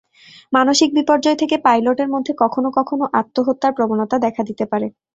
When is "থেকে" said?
1.37-1.55